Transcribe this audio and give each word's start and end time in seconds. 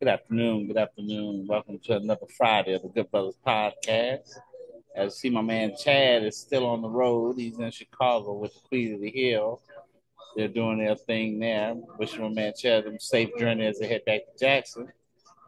Good 0.00 0.10
afternoon. 0.10 0.68
Good 0.68 0.76
afternoon. 0.76 1.46
Welcome 1.48 1.80
to 1.80 1.96
another 1.96 2.28
Friday 2.36 2.72
of 2.74 2.82
the 2.82 2.88
Good 2.88 3.10
Brothers 3.10 3.34
Podcast. 3.44 4.30
As 4.94 5.04
you 5.06 5.10
see, 5.10 5.30
my 5.30 5.42
man 5.42 5.72
Chad 5.76 6.22
is 6.22 6.36
still 6.36 6.66
on 6.66 6.82
the 6.82 6.88
road. 6.88 7.36
He's 7.36 7.58
in 7.58 7.68
Chicago 7.72 8.34
with 8.34 8.54
the 8.54 8.60
Queen 8.68 8.94
of 8.94 9.00
the 9.00 9.10
Hill. 9.10 9.60
They're 10.36 10.46
doing 10.46 10.78
their 10.78 10.94
thing 10.94 11.40
there. 11.40 11.74
Wishing 11.98 12.22
my 12.22 12.28
man 12.28 12.52
Chad 12.56 12.86
a 12.86 13.00
safe 13.00 13.30
journey 13.40 13.66
as 13.66 13.80
they 13.80 13.88
head 13.88 14.04
back 14.04 14.20
to 14.20 14.38
Jackson. 14.38 14.86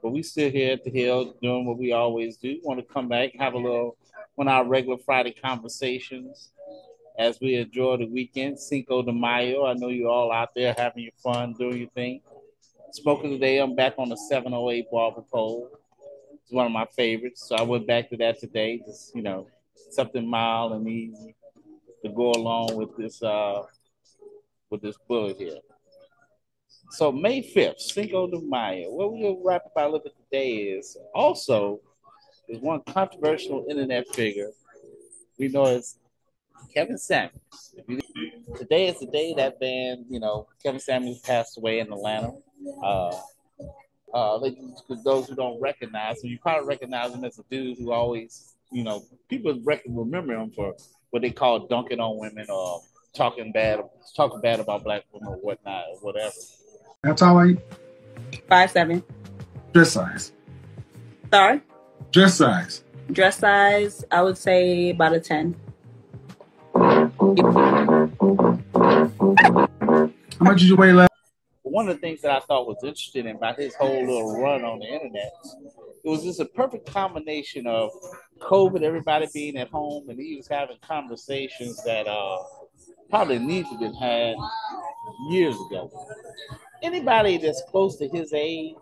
But 0.03 0.11
we 0.11 0.25
still 0.25 0.51
here 0.51 0.73
at 0.73 0.83
the 0.83 0.91
Hill 0.91 1.37
doing 1.41 1.65
what 1.65 1.79
we 1.79 1.93
always 1.93 2.37
do. 2.37 2.59
Want 2.65 2.81
to 2.81 2.93
come 2.93 3.07
back, 3.07 3.31
have 3.39 3.55
a 3.55 3.57
little 3.57 3.97
one 4.35 4.49
of 4.49 4.53
our 4.55 4.67
regular 4.67 4.99
Friday 4.99 5.31
conversations 5.31 6.51
as 7.17 7.39
we 7.41 7.55
enjoy 7.55 7.99
the 7.99 8.07
weekend. 8.07 8.59
Cinco 8.59 9.01
de 9.03 9.13
Mayo. 9.13 9.67
I 9.67 9.75
know 9.75 9.91
you're 9.91 10.11
all 10.11 10.33
out 10.33 10.57
there 10.57 10.75
having 10.77 11.05
your 11.05 11.13
fun, 11.23 11.55
doing 11.57 11.79
your 11.79 11.91
thing. 11.91 12.21
Spoken 12.93 13.31
today, 13.31 13.59
I'm 13.59 13.77
back 13.77 13.95
on 13.99 14.09
the 14.09 14.17
708 14.17 14.91
Barber 14.91 15.23
Pole. 15.33 15.69
It's 16.43 16.53
one 16.53 16.67
of 16.67 16.73
my 16.73 16.87
favorites. 16.97 17.47
So 17.49 17.55
I 17.55 17.63
went 17.63 17.87
back 17.87 18.11
to 18.11 18.17
that 18.17 18.41
today. 18.41 18.83
Just, 18.85 19.15
you 19.15 19.23
know, 19.23 19.47
something 19.91 20.29
mild 20.29 20.73
and 20.73 20.89
easy 20.89 21.37
to 22.05 22.11
go 22.11 22.33
along 22.33 22.75
with 22.77 22.97
this 22.97 23.23
uh 23.23 23.63
with 24.71 24.83
this 24.83 24.97
bullet 25.07 25.37
here. 25.37 25.59
So 26.91 27.13
May 27.13 27.43
5th, 27.43 27.79
Cinco 27.79 28.27
de 28.27 28.41
Mayo. 28.41 28.91
What 28.91 29.13
we're 29.13 29.23
gonna 29.23 29.41
wrap 29.45 29.67
up 29.67 29.73
our 29.77 29.89
look 29.89 30.07
at 30.07 30.13
today 30.17 30.55
is 30.55 30.97
also 31.15 31.81
is 32.49 32.59
one 32.59 32.81
controversial 32.89 33.67
internet 33.71 34.09
figure. 34.09 34.51
We 35.39 35.47
know 35.47 35.67
it's 35.67 35.97
Kevin 36.75 36.99
Samuels. 36.99 37.75
Today 38.57 38.89
is 38.89 38.99
the 38.99 39.07
day 39.07 39.33
that 39.37 39.61
band, 39.61 40.07
you 40.09 40.19
know, 40.19 40.49
Kevin 40.61 40.81
Samuels 40.81 41.21
passed 41.21 41.57
away 41.57 41.79
in 41.79 41.93
Atlanta. 41.93 42.33
Uh, 42.83 43.15
uh, 44.13 44.39
like, 44.39 44.57
those 45.05 45.29
who 45.29 45.35
don't 45.35 45.61
recognize 45.61 46.23
him, 46.23 46.31
you 46.31 46.39
probably 46.39 46.67
recognize 46.67 47.15
him 47.15 47.25
as 47.25 47.39
a 47.39 47.43
dude 47.51 47.79
who 47.79 47.93
always, 47.93 48.55
you 48.73 48.83
know, 48.83 49.05
people 49.29 49.53
remember 49.87 50.35
him 50.35 50.51
for 50.51 50.75
what 51.11 51.23
they 51.23 51.31
call 51.31 51.67
dunking 51.67 52.01
on 52.01 52.19
women 52.19 52.47
or 52.51 52.81
talking 53.15 53.53
bad, 53.53 53.81
talking 54.17 54.41
bad 54.41 54.61
about 54.61 54.85
black 54.85 55.05
women 55.13 55.29
or 55.29 55.37
whatnot 55.37 55.85
or 55.91 55.99
whatever. 56.01 56.35
How 57.05 57.15
tall 57.15 57.37
are 57.37 57.47
you? 57.47 57.61
Five 58.49 58.71
seven. 58.71 59.03
Dress 59.73 59.93
size. 59.93 60.33
Sorry. 61.33 61.61
Dress 62.13 62.35
size. 62.35 62.85
Dress 63.11 63.39
size, 63.39 64.05
I 64.11 64.23
would 64.23 64.39
say 64.39 64.91
about 64.91 65.13
a 65.13 65.21
ten. 65.21 65.57
How 66.75 67.11
much 70.41 70.61
did 70.61 70.69
you 70.69 70.77
weigh 70.77 70.93
last? 70.93 71.10
One 71.71 71.89
of 71.89 71.97
the 71.97 72.01
things 72.01 72.21
that 72.23 72.31
I 72.31 72.41
thought 72.41 72.67
was 72.67 72.83
interesting 72.83 73.29
about 73.29 73.59
his 73.59 73.75
whole 73.75 74.01
little 74.01 74.41
run 74.41 74.65
on 74.65 74.81
the 74.81 74.87
internet, 74.87 75.33
it 76.05 76.09
was 76.09 76.23
just 76.25 76.41
a 76.41 76.45
perfect 76.45 76.91
combination 76.91 77.67
of 77.67 77.91
COVID, 78.41 78.83
everybody 78.83 79.29
being 79.33 79.57
at 79.57 79.69
home, 79.69 80.09
and 80.09 80.19
he 80.19 80.37
was 80.37 80.49
having 80.49 80.77
conversations 80.83 81.83
that 81.85 82.07
uh, 82.07 82.39
probably 83.09 83.39
needed 83.39 83.71
to 83.71 83.79
been 83.79 83.95
had 83.95 84.37
years 85.29 85.57
ago. 85.69 85.91
Anybody 86.83 87.37
that's 87.37 87.63
close 87.69 87.97
to 87.97 88.09
his 88.09 88.33
age, 88.33 88.75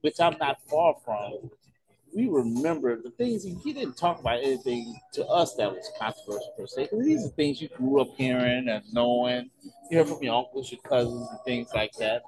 which 0.00 0.20
I'm 0.20 0.36
not 0.38 0.60
far 0.68 0.94
from, 1.04 1.50
we 2.14 2.28
remember 2.28 3.00
the 3.00 3.10
things 3.10 3.42
he, 3.42 3.54
he, 3.64 3.72
didn't 3.72 3.96
talk 3.96 4.20
about 4.20 4.38
anything 4.38 4.94
to 5.12 5.26
us 5.26 5.54
that 5.56 5.70
was 5.70 5.90
controversial 5.98 6.54
per 6.56 6.66
se. 6.66 6.88
These 6.92 7.26
are 7.26 7.30
things 7.30 7.60
you 7.60 7.68
grew 7.68 8.00
up 8.00 8.08
hearing 8.16 8.68
and 8.68 8.84
knowing. 8.92 9.50
Hear 9.90 10.04
from 10.04 10.22
your 10.22 10.34
uncles, 10.34 10.72
your 10.72 10.80
cousins, 10.80 11.28
and 11.30 11.38
things 11.44 11.68
like 11.74 11.92
that. 11.98 12.22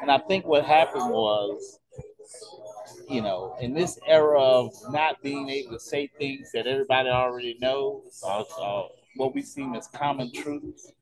And 0.00 0.10
I 0.10 0.18
think 0.18 0.46
what 0.46 0.64
happened 0.64 1.10
was, 1.10 1.78
you 3.08 3.20
know, 3.22 3.56
in 3.60 3.74
this 3.74 3.98
era 4.06 4.40
of 4.40 4.72
not 4.90 5.20
being 5.22 5.48
able 5.48 5.72
to 5.72 5.80
say 5.80 6.06
things 6.18 6.50
that 6.52 6.66
everybody 6.66 7.08
already 7.08 7.56
knows, 7.60 8.22
uh, 8.26 8.82
what 9.16 9.34
we 9.34 9.42
seem 9.42 9.74
as 9.74 9.88
common 9.88 10.32
truths, 10.32 10.92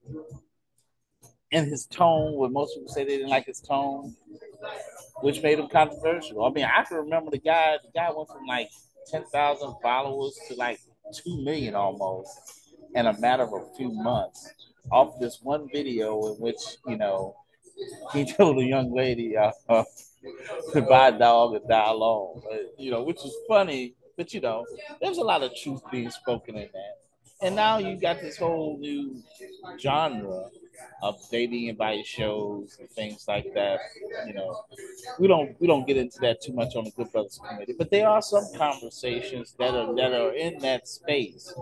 and 1.53 1.67
his 1.67 1.87
tone, 1.87 2.37
when 2.37 2.53
most 2.53 2.75
people 2.75 2.93
say 2.93 3.05
they 3.05 3.17
didn't 3.19 3.31
like 3.31 3.47
his 3.47 3.61
tone, 3.61 4.15
which 5.21 5.43
made 5.43 5.59
him 5.59 5.69
controversial. 5.69 6.45
I 6.45 6.51
mean, 6.51 6.65
I 6.65 6.85
can 6.85 6.99
remember 6.99 7.31
the 7.31 7.39
guy. 7.39 7.77
The 7.83 7.91
guy 7.93 8.11
went 8.15 8.29
from 8.29 8.47
like 8.47 8.71
ten 9.07 9.25
thousand 9.33 9.75
followers 9.83 10.39
to 10.49 10.55
like 10.55 10.81
two 11.13 11.43
million 11.43 11.75
almost 11.75 12.31
in 12.95 13.07
a 13.07 13.19
matter 13.19 13.43
of 13.43 13.53
a 13.53 13.77
few 13.77 13.91
months 13.91 14.53
off 14.91 15.19
this 15.21 15.41
one 15.43 15.69
video 15.73 16.27
in 16.35 16.41
which 16.41 16.63
you 16.87 16.97
know 16.97 17.37
he 18.13 18.25
told 18.33 18.59
a 18.59 18.65
young 18.65 18.95
lady 18.95 19.37
uh, 19.37 19.53
to 20.73 20.83
buy 20.83 21.09
a 21.09 21.19
dog 21.19 21.55
and 21.55 21.69
die 21.69 21.91
alone. 21.91 22.43
You 22.79 22.91
know, 22.93 23.03
which 23.03 23.25
is 23.25 23.35
funny, 23.49 23.95
but 24.17 24.33
you 24.35 24.41
know, 24.41 24.67
there's 25.01 25.19
a 25.19 25.23
lot 25.25 25.43
of 25.43 25.55
truth 25.55 25.83
being 25.91 26.11
spoken 26.11 26.57
in 26.57 26.69
that. 26.73 26.97
And 27.43 27.57
now 27.57 27.79
you 27.79 27.97
got 27.99 28.21
this 28.21 28.37
whole 28.37 28.77
new 28.79 29.23
genre 29.79 30.51
of 31.03 31.17
dating 31.31 31.71
advice 31.71 32.07
shows 32.07 32.77
and 32.79 32.89
things 32.91 33.25
like 33.29 33.53
that. 33.55 33.81
You 34.27 34.35
know, 34.35 34.63
we 35.19 35.27
don't 35.29 35.59
we 35.61 35.67
don't 35.67 35.87
get 35.87 35.97
into 35.97 36.19
that 36.21 36.43
too 36.43 36.53
much 36.53 36.77
on 36.77 36.85
the 36.85 36.91
Good 36.91 37.13
Brothers 37.13 37.41
Committee, 37.49 37.75
but 37.79 37.91
there 37.91 38.09
are 38.09 38.23
some 38.23 38.45
conversations 38.57 39.55
that 39.59 39.75
are 39.75 39.95
that 39.97 40.13
are 40.13 40.35
in 40.35 40.59
that 40.61 40.87
space 40.89 41.53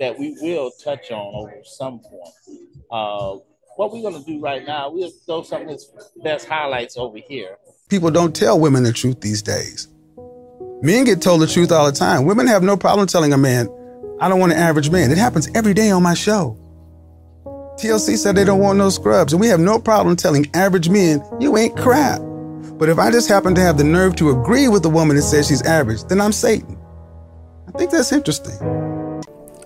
that 0.00 0.18
we 0.18 0.36
will 0.40 0.70
touch 0.82 1.10
on 1.10 1.34
over 1.34 1.62
some 1.64 2.00
point. 2.00 2.49
Uh, 2.90 3.36
what 3.76 3.92
we're 3.92 4.02
gonna 4.02 4.24
do 4.24 4.40
right 4.40 4.66
now, 4.66 4.90
we'll 4.90 5.10
throw 5.26 5.42
some 5.42 5.62
of 5.62 5.68
his 5.68 5.90
best 6.22 6.46
highlights 6.46 6.96
over 6.96 7.18
here. 7.18 7.56
People 7.88 8.10
don't 8.10 8.34
tell 8.34 8.58
women 8.58 8.82
the 8.82 8.92
truth 8.92 9.20
these 9.20 9.42
days. 9.42 9.88
Men 10.82 11.04
get 11.04 11.20
told 11.20 11.42
the 11.42 11.46
truth 11.46 11.72
all 11.72 11.86
the 11.86 11.96
time. 11.96 12.24
Women 12.24 12.46
have 12.46 12.62
no 12.62 12.76
problem 12.76 13.06
telling 13.06 13.32
a 13.32 13.38
man, 13.38 13.68
I 14.20 14.28
don't 14.28 14.40
want 14.40 14.52
an 14.52 14.58
average 14.58 14.90
man. 14.90 15.10
It 15.10 15.18
happens 15.18 15.48
every 15.54 15.74
day 15.74 15.90
on 15.90 16.02
my 16.02 16.14
show. 16.14 16.56
TLC 17.78 18.16
said 18.16 18.36
they 18.36 18.44
don't 18.44 18.60
want 18.60 18.78
no 18.78 18.90
scrubs, 18.90 19.32
and 19.32 19.40
we 19.40 19.46
have 19.48 19.60
no 19.60 19.78
problem 19.78 20.16
telling 20.16 20.50
average 20.52 20.88
men, 20.88 21.22
you 21.40 21.56
ain't 21.56 21.76
crap. 21.76 22.20
But 22.78 22.88
if 22.88 22.98
I 22.98 23.10
just 23.10 23.28
happen 23.28 23.54
to 23.54 23.60
have 23.60 23.78
the 23.78 23.84
nerve 23.84 24.16
to 24.16 24.30
agree 24.30 24.68
with 24.68 24.82
the 24.82 24.90
woman 24.90 25.16
that 25.16 25.22
says 25.22 25.48
she's 25.48 25.62
average, 25.62 26.04
then 26.04 26.20
I'm 26.20 26.32
Satan. 26.32 26.78
I 27.68 27.78
think 27.78 27.90
that's 27.90 28.12
interesting. 28.12 28.58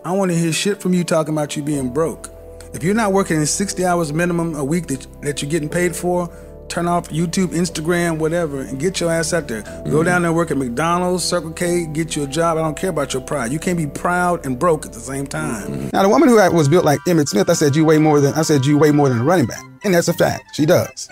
I 0.05 0.13
want 0.13 0.31
to 0.31 0.37
hear 0.37 0.53
shit 0.53 0.81
from 0.81 0.95
you 0.95 1.03
talking 1.03 1.33
about 1.34 1.57
you 1.57 1.63
being 1.63 1.93
broke. 1.93 2.34
If 2.75 2.83
you're 2.83 2.93
not 2.93 3.12
working 3.12 3.37
in 3.37 3.47
60 3.47 3.85
hours 3.85 4.12
minimum 4.12 4.57
a 4.57 4.65
week 4.65 4.89
that, 4.89 5.07
that 5.23 5.41
you're 5.41 5.51
getting 5.51 5.69
paid 5.69 5.95
for, 5.95 6.29
turn 6.69 6.89
off 6.89 7.09
YouTube, 7.09 7.49
Instagram, 7.49 8.19
whatever, 8.19 8.62
and 8.62 8.81
get 8.81 8.99
your 8.99 9.12
ass 9.12 9.33
out 9.33 9.47
there. 9.47 9.62
Mm-hmm. 9.62 9.91
Go 9.93 10.03
down 10.03 10.23
there, 10.23 10.33
work 10.33 10.51
at 10.51 10.57
McDonald's, 10.57 11.23
Circle 11.23 11.53
K, 11.53 11.87
get 11.87 12.17
you 12.17 12.25
a 12.25 12.27
job. 12.27 12.59
I 12.59 12.63
don't 12.63 12.77
care 12.77 12.91
about 12.91 13.13
your 13.13 13.23
pride. 13.23 13.53
You 13.53 13.61
can't 13.61 13.79
be 13.79 13.87
proud 13.87 14.45
and 14.45 14.59
broke 14.59 14.84
at 14.84 14.93
the 14.93 14.99
same 14.99 15.25
time. 15.25 15.69
Mm-hmm. 15.69 15.89
Now, 15.93 16.03
the 16.03 16.09
woman 16.09 16.29
who 16.29 16.34
was 16.34 16.69
built 16.69 16.84
like 16.84 16.99
Emmitt 17.07 17.29
Smith, 17.29 17.49
I 17.49 17.53
said 17.53 17.77
you 17.77 17.84
weigh 17.84 17.99
more 17.99 18.21
than 18.21 18.34
I 18.34 18.43
said 18.43 18.67
you 18.67 18.77
weigh 18.77 18.91
more 18.91 19.09
than 19.09 19.21
a 19.21 19.25
running 19.25 19.47
back, 19.47 19.63
and 19.84 19.95
that's 19.95 20.09
a 20.09 20.13
fact. 20.13 20.57
She 20.57 20.67
does. 20.67 21.09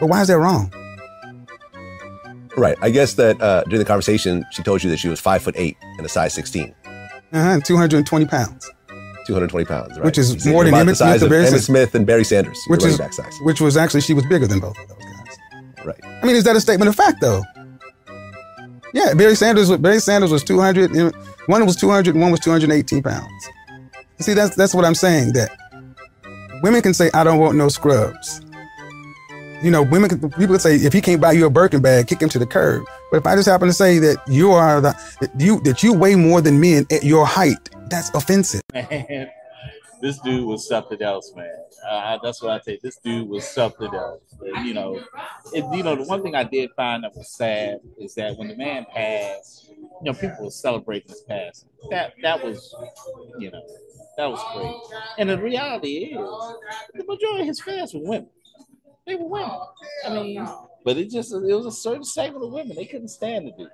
But 0.00 0.06
why 0.06 0.22
is 0.22 0.28
that 0.28 0.38
wrong? 0.38 0.72
Right. 2.56 2.76
I 2.80 2.88
guess 2.88 3.14
that 3.14 3.40
uh, 3.40 3.64
during 3.64 3.80
the 3.80 3.84
conversation, 3.84 4.46
she 4.50 4.62
told 4.62 4.82
you 4.82 4.88
that 4.90 4.96
she 4.96 5.08
was 5.08 5.20
five 5.20 5.42
foot 5.42 5.54
eight 5.58 5.76
and 5.98 6.06
a 6.06 6.08
size 6.08 6.32
16. 6.32 6.74
Uh-huh, 7.34 7.60
220 7.60 8.26
pounds. 8.26 8.70
220 9.26 9.64
pounds, 9.64 9.96
right? 9.96 10.04
Which 10.04 10.18
is 10.18 10.46
more 10.46 10.64
than 10.64 10.74
Emmitt 10.74 10.96
Smith, 10.96 11.28
Barry 11.28 11.58
Smith 11.58 11.94
and 11.94 12.06
Barry 12.06 12.24
Sanders, 12.24 12.58
which 12.68 12.84
is 12.84 12.98
back 12.98 13.12
size. 13.12 13.32
Which 13.42 13.60
was 13.60 13.76
actually 13.76 14.00
she 14.00 14.14
was 14.14 14.24
bigger 14.26 14.46
than 14.46 14.60
both 14.60 14.78
of 14.78 14.88
those 14.88 14.98
guys. 14.98 15.86
Right. 15.86 16.00
I 16.04 16.26
mean, 16.26 16.36
is 16.36 16.44
that 16.44 16.56
a 16.56 16.60
statement 16.60 16.88
of 16.88 16.96
fact 16.96 17.20
though? 17.20 17.42
Yeah, 18.94 19.14
Barry 19.14 19.34
Sanders. 19.34 19.74
Barry 19.78 20.00
Sanders 20.00 20.30
was 20.30 20.44
200. 20.44 21.14
One 21.46 21.66
was 21.66 21.76
200, 21.76 22.14
and 22.14 22.22
one 22.22 22.30
was 22.30 22.40
218 22.40 23.02
pounds. 23.02 23.48
See, 24.20 24.34
that's 24.34 24.54
that's 24.54 24.74
what 24.74 24.84
I'm 24.84 24.94
saying. 24.94 25.32
That 25.32 25.50
women 26.62 26.82
can 26.82 26.94
say, 26.94 27.10
"I 27.14 27.24
don't 27.24 27.38
want 27.38 27.56
no 27.56 27.68
scrubs." 27.68 28.40
You 29.62 29.70
know, 29.70 29.82
women 29.82 30.08
can, 30.08 30.20
people 30.30 30.54
can 30.54 30.60
say, 30.60 30.76
"If 30.76 30.92
he 30.92 31.00
can't 31.00 31.20
buy 31.20 31.32
you 31.32 31.46
a 31.46 31.50
Birkin 31.50 31.80
bag, 31.80 32.06
kick 32.06 32.20
him 32.20 32.28
to 32.28 32.38
the 32.38 32.46
curb." 32.46 32.84
But 33.10 33.18
if 33.18 33.26
I 33.26 33.34
just 33.34 33.48
happen 33.48 33.68
to 33.68 33.74
say 33.74 33.98
that 33.98 34.16
you 34.28 34.52
are 34.52 34.80
the 34.80 34.94
that 35.20 35.30
you 35.40 35.60
that 35.60 35.82
you 35.82 35.92
weigh 35.94 36.14
more 36.14 36.40
than 36.40 36.60
men 36.60 36.86
at 36.90 37.02
your 37.02 37.26
height, 37.26 37.70
that's 37.92 38.10
offensive. 38.14 38.62
Man, 38.72 39.28
this 40.00 40.18
dude 40.20 40.46
was 40.46 40.66
something 40.66 41.00
else, 41.02 41.32
man. 41.36 41.54
Uh, 41.88 42.18
that's 42.22 42.42
what 42.42 42.52
I 42.52 42.60
say. 42.60 42.78
This 42.82 42.96
dude 42.96 43.28
was 43.28 43.46
something 43.46 43.94
else. 43.94 44.22
And, 44.40 44.66
you 44.66 44.72
know, 44.72 44.98
you 45.54 45.82
know, 45.82 45.94
the 45.94 46.04
one 46.04 46.22
thing 46.22 46.34
I 46.34 46.42
did 46.42 46.70
find 46.74 47.04
that 47.04 47.14
was 47.14 47.30
sad 47.36 47.80
is 47.98 48.14
that 48.14 48.36
when 48.38 48.48
the 48.48 48.56
man 48.56 48.86
passed, 48.92 49.68
you 49.68 50.04
know, 50.04 50.14
people 50.14 50.44
were 50.44 50.50
celebrating 50.50 51.10
his 51.10 51.20
passing. 51.20 51.68
That 51.90 52.14
that 52.22 52.42
was, 52.42 52.74
you 53.38 53.50
know, 53.50 53.62
that 54.16 54.30
was 54.30 54.40
great. 54.54 55.00
And 55.18 55.28
the 55.28 55.38
reality 55.38 56.14
is, 56.16 56.16
the 56.94 57.04
majority 57.04 57.42
of 57.42 57.46
his 57.46 57.60
fans 57.60 57.92
were 57.92 58.00
women. 58.00 58.30
They 59.06 59.16
were 59.16 59.28
women. 59.28 59.60
I 60.06 60.14
mean, 60.14 60.48
but 60.84 60.96
it 60.96 61.10
just 61.10 61.32
it 61.32 61.54
was 61.54 61.66
a 61.66 61.72
certain 61.72 62.04
segment 62.04 62.44
of 62.44 62.52
women 62.52 62.74
they 62.74 62.86
couldn't 62.86 63.08
stand 63.08 63.48
the 63.48 63.68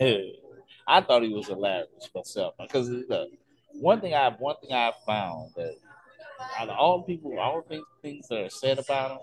dude. 0.00 0.36
I 0.88 1.00
thought 1.00 1.24
he 1.24 1.30
was 1.30 1.48
hilarious 1.48 2.08
myself 2.14 2.54
because 2.60 2.88
one 3.80 4.00
thing 4.00 4.14
I 4.14 4.30
one 4.30 4.56
thing 4.60 4.72
I 4.72 4.92
found 5.06 5.52
that 5.56 5.76
out 6.58 6.68
of 6.68 6.76
all 6.76 7.02
people, 7.02 7.38
all 7.38 7.62
things 7.62 7.84
things 8.02 8.28
that 8.28 8.44
are 8.44 8.50
said 8.50 8.78
about 8.78 9.12
him, 9.12 9.18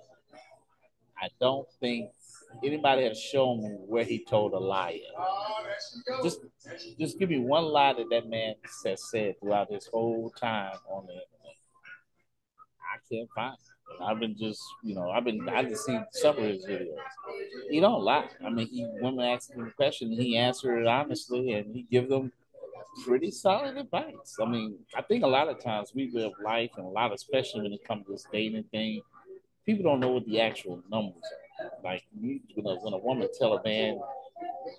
I 1.21 1.29
don't 1.39 1.67
think 1.79 2.09
anybody 2.63 3.03
has 3.03 3.19
shown 3.19 3.63
me 3.63 3.69
where 3.87 4.03
he 4.03 4.23
told 4.23 4.53
a 4.53 4.59
lie. 4.59 4.99
Just, 6.23 6.39
just 6.99 7.19
give 7.19 7.29
me 7.29 7.39
one 7.39 7.65
lie 7.65 7.93
that 7.93 8.09
that 8.09 8.29
man 8.29 8.55
has 8.85 9.09
said 9.09 9.39
throughout 9.39 9.71
his 9.71 9.87
whole 9.87 10.31
time 10.39 10.75
on 10.89 11.05
the 11.05 11.13
internet. 11.13 11.57
I 12.93 12.97
can't 13.11 13.29
find. 13.35 13.53
It. 13.53 14.03
I've 14.03 14.19
been 14.19 14.35
just, 14.37 14.61
you 14.83 14.95
know, 14.95 15.09
I've 15.09 15.23
been, 15.23 15.47
I 15.49 15.63
just 15.63 15.85
seen 15.85 16.03
some 16.11 16.37
of 16.37 16.43
his 16.43 16.65
videos. 16.65 16.95
He 17.69 17.79
don't 17.79 18.01
lie. 18.01 18.27
I 18.43 18.49
mean, 18.49 18.67
he 18.67 18.87
women 19.01 19.25
ask 19.25 19.51
him 19.51 19.67
a 19.67 19.71
question, 19.71 20.11
he 20.11 20.37
answered 20.37 20.81
it 20.81 20.87
honestly, 20.87 21.53
and 21.53 21.75
he 21.75 21.83
give 21.83 22.09
them 22.09 22.31
pretty 23.05 23.31
solid 23.31 23.77
advice. 23.77 24.37
I 24.41 24.45
mean, 24.45 24.77
I 24.95 25.01
think 25.01 25.23
a 25.23 25.27
lot 25.27 25.47
of 25.47 25.63
times 25.63 25.91
we 25.93 26.09
live 26.11 26.31
life, 26.43 26.71
and 26.77 26.85
a 26.85 26.89
lot, 26.89 27.13
especially 27.13 27.61
when 27.61 27.73
it 27.73 27.83
comes 27.83 28.05
to 28.05 28.13
this 28.13 28.25
dating 28.31 28.65
thing, 28.71 29.01
people 29.65 29.83
don't 29.83 29.99
know 29.99 30.11
what 30.11 30.25
the 30.25 30.41
actual 30.41 30.81
numbers 30.89 31.23
are. 31.59 31.71
Like, 31.83 32.03
you, 32.19 32.39
know, 32.57 32.77
when 32.81 32.93
a 32.93 32.97
woman 32.97 33.27
tell 33.37 33.57
a 33.57 33.63
man 33.63 33.99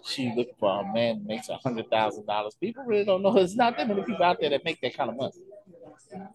she 0.05 0.33
looking 0.37 0.55
for 0.59 0.81
a 0.81 0.93
man 0.93 1.25
makes 1.27 1.49
a 1.49 1.57
hundred 1.57 1.89
thousand 1.91 2.27
dollars, 2.27 2.57
people 2.61 2.85
really 2.85 3.05
don't 3.05 3.23
know. 3.23 3.33
There's 3.35 3.57
not 3.57 3.77
that 3.77 3.89
many 3.89 4.03
people 4.03 4.25
out 4.25 4.41
there 4.41 4.51
that 4.51 4.65
make 4.65 4.81
that 4.81 4.97
kind 4.97 5.11
of 5.11 5.17
money. 5.17 5.33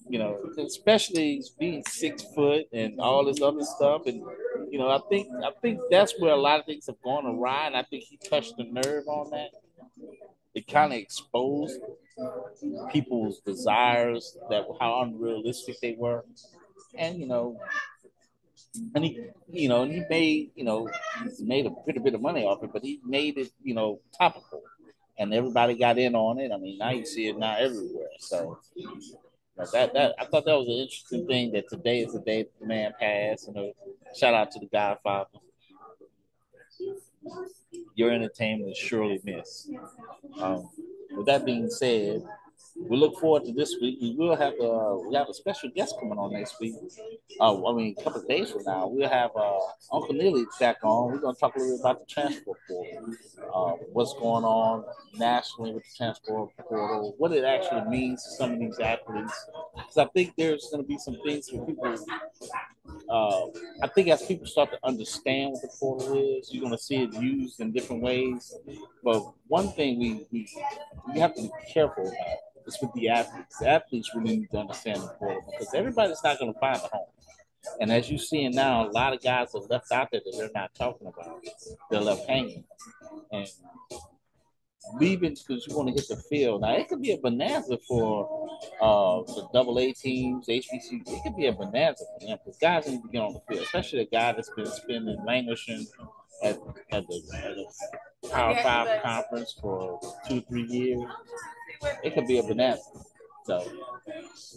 You 0.09 0.19
know, 0.19 0.37
especially 0.57 1.43
being 1.57 1.83
six 1.87 2.23
foot 2.35 2.67
and 2.73 2.99
all 2.99 3.25
this 3.25 3.41
other 3.41 3.63
stuff, 3.63 4.07
and 4.07 4.23
you 4.69 4.77
know, 4.77 4.89
I 4.89 4.99
think 5.09 5.27
I 5.43 5.51
think 5.61 5.79
that's 5.89 6.13
where 6.19 6.33
a 6.33 6.37
lot 6.37 6.59
of 6.59 6.65
things 6.65 6.87
have 6.87 7.01
gone 7.01 7.25
awry, 7.25 7.67
and 7.67 7.77
I 7.77 7.83
think 7.83 8.03
he 8.03 8.17
touched 8.17 8.57
the 8.57 8.65
nerve 8.65 9.07
on 9.07 9.29
that 9.31 9.49
it 10.53 10.67
kind 10.67 10.93
of 10.93 10.99
exposed 10.99 11.79
people's 12.91 13.39
desires 13.41 14.37
that 14.49 14.65
how 14.79 15.01
unrealistic 15.01 15.79
they 15.81 15.95
were, 15.97 16.25
and 16.97 17.19
you 17.19 17.27
know, 17.27 17.59
and 18.95 19.05
he, 19.05 19.21
you 19.51 19.69
know, 19.69 19.83
and 19.83 19.91
he 19.91 20.03
made, 20.09 20.51
you 20.55 20.63
know, 20.63 20.89
made 21.39 21.65
a 21.65 21.71
pretty 21.71 21.99
bit 21.99 22.13
of 22.13 22.21
money 22.21 22.43
off 22.45 22.63
it, 22.63 22.71
but 22.73 22.83
he 22.83 22.99
made 23.05 23.37
it, 23.37 23.51
you 23.63 23.73
know, 23.73 23.99
topical, 24.17 24.61
and 25.17 25.33
everybody 25.33 25.75
got 25.75 25.97
in 25.97 26.15
on 26.15 26.39
it. 26.39 26.51
I 26.51 26.57
mean, 26.57 26.77
now 26.77 26.91
you 26.91 27.05
see 27.05 27.27
it 27.27 27.37
now 27.37 27.55
everywhere. 27.57 28.09
So 28.19 28.59
that 29.73 29.93
that 29.93 30.15
I 30.19 30.25
thought 30.25 30.45
that 30.45 30.57
was 30.57 30.67
an 30.67 30.73
interesting 30.73 31.27
thing 31.27 31.51
that 31.53 31.69
today 31.69 32.01
is 32.01 32.13
the 32.13 32.19
day 32.19 32.47
the 32.59 32.67
man 32.67 32.93
passed. 32.99 33.47
You 33.47 33.53
know, 33.53 33.73
shout 34.15 34.33
out 34.33 34.51
to 34.51 34.59
the 34.59 34.67
Godfather 34.67 35.29
your 37.95 38.11
entertainment 38.11 38.71
is 38.71 38.77
surely 38.77 39.19
missed. 39.23 39.69
Um, 40.39 40.69
with 41.15 41.25
that 41.25 41.45
being 41.45 41.69
said, 41.69 42.23
we 42.75 42.97
look 42.97 43.19
forward 43.19 43.45
to 43.45 43.51
this 43.51 43.75
week. 43.81 43.97
We 44.01 44.15
will 44.15 44.35
have 44.35 44.53
a 44.59 44.97
we 44.97 45.15
have 45.15 45.27
a 45.27 45.33
special 45.33 45.69
guest 45.69 45.95
coming 45.99 46.17
on 46.17 46.31
next 46.31 46.59
week. 46.59 46.75
Uh, 47.39 47.67
I 47.67 47.73
mean, 47.73 47.95
a 47.97 48.03
couple 48.03 48.21
of 48.21 48.27
days 48.27 48.51
from 48.51 48.63
now, 48.63 48.87
we'll 48.87 49.09
have 49.09 49.31
uh, 49.35 49.59
Uncle 49.91 50.13
Neely 50.13 50.45
back 50.59 50.77
on. 50.83 51.11
We're 51.11 51.19
going 51.19 51.35
to 51.35 51.39
talk 51.39 51.55
a 51.55 51.59
little 51.59 51.75
bit 51.75 51.81
about 51.81 51.99
the 51.99 52.05
transport 52.05 52.57
portal, 52.67 53.13
uh, 53.53 53.71
what's 53.91 54.13
going 54.13 54.45
on 54.45 54.85
nationally 55.17 55.73
with 55.73 55.83
the 55.83 55.89
transport 55.97 56.51
portal, 56.57 57.15
what 57.17 57.31
it 57.31 57.43
actually 57.43 57.89
means 57.89 58.23
to 58.23 58.29
some 58.31 58.53
of 58.53 58.59
these 58.59 58.79
athletes. 58.79 59.33
Because 59.75 59.97
I 59.97 60.05
think 60.05 60.33
there's 60.37 60.69
going 60.71 60.83
to 60.83 60.87
be 60.87 60.97
some 60.97 61.17
things 61.25 61.49
for 61.49 61.65
people. 61.65 61.97
Uh, 63.09 63.47
I 63.81 63.87
think 63.87 64.09
as 64.09 64.25
people 64.25 64.45
start 64.45 64.71
to 64.71 64.79
understand 64.83 65.53
what 65.53 65.61
the 65.61 65.69
portal 65.79 66.17
is, 66.17 66.53
you're 66.53 66.61
going 66.61 66.77
to 66.77 66.83
see 66.83 66.97
it 66.97 67.13
used 67.13 67.59
in 67.59 67.71
different 67.71 68.01
ways. 68.01 68.53
But 69.03 69.23
one 69.47 69.69
thing 69.69 69.99
we 69.99 70.27
we, 70.31 70.47
we 71.13 71.19
have 71.19 71.33
to 71.35 71.41
be 71.41 71.51
careful 71.73 72.07
about 72.07 72.67
is 72.67 72.77
with 72.81 72.93
the 72.93 73.09
athletes. 73.09 73.57
The 73.59 73.69
athletes 73.69 74.11
really 74.15 74.37
need 74.37 74.51
to 74.51 74.57
understand 74.57 75.01
the 75.01 75.07
portal 75.19 75.43
because 75.51 75.73
everybody's 75.73 76.23
not 76.23 76.39
going 76.39 76.53
to 76.53 76.59
find 76.59 76.77
a 76.77 76.87
home. 76.87 77.07
And 77.79 77.91
as 77.91 78.09
you're 78.09 78.19
seeing 78.19 78.51
now, 78.51 78.87
a 78.87 78.91
lot 78.91 79.13
of 79.13 79.21
guys 79.21 79.53
are 79.53 79.61
left 79.61 79.91
out 79.91 80.09
there 80.11 80.21
that 80.23 80.37
they're 80.37 80.49
not 80.53 80.73
talking 80.75 81.07
about. 81.07 81.43
They're 81.89 81.99
left 81.99 82.27
hanging. 82.27 82.63
And 83.31 83.47
leaving 84.99 85.35
because 85.35 85.65
you 85.67 85.75
want 85.75 85.89
to 85.89 85.93
hit 85.93 86.07
the 86.07 86.17
field. 86.29 86.61
Now, 86.61 86.73
it 86.73 86.87
could 86.87 87.01
be 87.01 87.11
a 87.11 87.17
bonanza 87.17 87.77
for 87.87 88.49
uh, 88.81 89.21
the 89.33 89.47
double 89.53 89.79
A 89.79 89.91
teams, 89.93 90.47
HBC. 90.47 91.07
It 91.07 91.23
could 91.23 91.35
be 91.35 91.47
a 91.47 91.53
bonanza 91.53 92.05
for 92.05 92.25
them 92.25 92.37
because 92.43 92.57
guys 92.59 92.87
need 92.87 93.01
to 93.01 93.07
get 93.09 93.21
on 93.21 93.33
the 93.33 93.41
field, 93.47 93.63
especially 93.63 94.01
a 94.01 94.05
guy 94.05 94.31
that's 94.31 94.49
been 94.51 94.65
spending 94.65 95.17
languishing 95.25 95.85
at, 96.43 96.57
at, 96.91 97.07
the, 97.07 97.21
at 97.33 97.55
the 98.23 98.29
Power 98.29 98.55
Five 98.63 99.03
conference 99.03 99.55
for 99.59 99.99
two, 100.27 100.41
three 100.41 100.63
years 100.63 101.03
it 102.03 102.13
could 102.13 102.27
be 102.27 102.39
a 102.39 102.43
bonanza. 102.43 102.83
So, 103.45 103.65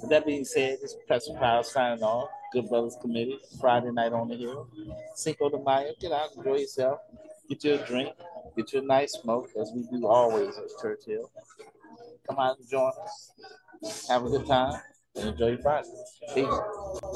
with 0.00 0.11
that 0.11 0.26
being 0.26 0.44
said, 0.44 0.79
this 0.82 0.93
is 0.93 0.96
Professor 1.06 1.34
Powell 1.34 1.62
signing 1.62 2.02
off. 2.02 2.29
Good 2.52 2.69
Brothers 2.69 2.96
Committee, 3.00 3.38
Friday 3.61 3.90
night 3.90 4.12
on 4.12 4.29
the 4.29 4.37
hill. 4.37 4.69
Cinco 5.14 5.49
de 5.49 5.58
Mayo, 5.58 5.93
get 5.99 6.12
out, 6.12 6.31
enjoy 6.37 6.58
yourself, 6.58 7.00
get 7.49 7.64
you 7.64 7.75
a 7.75 7.87
drink, 7.87 8.11
get 8.56 8.72
you 8.72 8.81
a 8.81 8.84
nice 8.84 9.12
smoke, 9.12 9.50
as 9.60 9.72
we 9.75 9.82
do 9.84 10.06
always 10.06 10.56
at 10.58 10.64
Churchill. 10.81 11.31
Come 12.28 12.38
out 12.38 12.58
and 12.58 12.69
join 12.69 12.93
us. 13.02 13.32
Have 14.08 14.25
a 14.25 14.31
good 14.31 14.46
time 14.46 14.81
and 15.16 15.28
enjoy 15.31 15.49
your 15.49 15.58
Friday. 15.58 15.88
Peace. 16.34 17.12